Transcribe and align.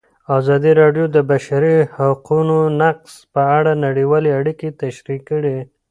ازادي 0.37 0.71
راډیو 0.81 1.05
د 1.09 1.11
د 1.15 1.17
بشري 1.31 1.75
حقونو 1.95 2.57
نقض 2.81 3.11
په 3.33 3.41
اړه 3.57 3.71
نړیوالې 3.85 4.29
اړیکې 4.39 4.69
تشریح 4.81 5.19
کړي. 5.29 5.57